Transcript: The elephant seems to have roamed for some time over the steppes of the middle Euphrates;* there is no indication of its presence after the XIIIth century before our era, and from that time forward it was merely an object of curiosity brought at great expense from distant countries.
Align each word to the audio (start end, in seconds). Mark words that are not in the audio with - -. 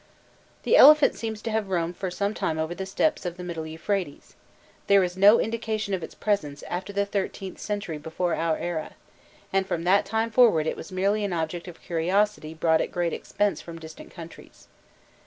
The 0.63 0.75
elephant 0.75 1.13
seems 1.13 1.43
to 1.43 1.51
have 1.51 1.69
roamed 1.69 1.95
for 1.95 2.09
some 2.09 2.33
time 2.33 2.57
over 2.57 2.73
the 2.73 2.87
steppes 2.87 3.23
of 3.23 3.37
the 3.37 3.43
middle 3.43 3.67
Euphrates;* 3.67 4.35
there 4.87 5.03
is 5.03 5.15
no 5.15 5.39
indication 5.39 5.93
of 5.93 6.01
its 6.01 6.15
presence 6.15 6.63
after 6.63 6.91
the 6.91 7.05
XIIIth 7.05 7.59
century 7.59 7.99
before 7.99 8.33
our 8.33 8.57
era, 8.57 8.95
and 9.53 9.67
from 9.67 9.83
that 9.83 10.07
time 10.07 10.31
forward 10.31 10.65
it 10.65 10.75
was 10.75 10.91
merely 10.91 11.23
an 11.23 11.33
object 11.33 11.67
of 11.67 11.83
curiosity 11.83 12.55
brought 12.55 12.81
at 12.81 12.89
great 12.91 13.13
expense 13.13 13.61
from 13.61 13.77
distant 13.77 14.09
countries. 14.09 14.67